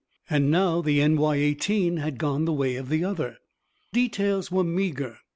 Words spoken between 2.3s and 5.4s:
the way of the other! Details were meager.